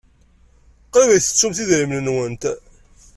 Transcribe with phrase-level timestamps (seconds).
[0.91, 2.43] Qrib ay tettumt idrimen-nwent.